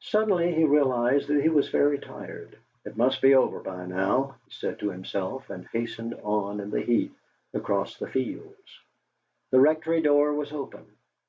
Suddenly 0.00 0.52
he 0.52 0.64
realised 0.64 1.28
that 1.28 1.42
he 1.42 1.48
was 1.48 1.68
very 1.68 2.00
tired. 2.00 2.58
"It 2.84 2.96
must 2.96 3.22
be 3.22 3.36
over 3.36 3.60
by 3.60 3.86
now," 3.86 4.34
he 4.46 4.50
said 4.50 4.80
to 4.80 4.90
himself, 4.90 5.48
and 5.48 5.68
hastened 5.68 6.14
on 6.24 6.58
in 6.58 6.72
the 6.72 6.80
heat 6.82 7.12
across 7.54 7.96
the 7.96 8.08
fields. 8.08 8.80
The 9.52 9.60
Rectory 9.60 10.00
door 10.00 10.34
was 10.34 10.50
open. 10.50 10.96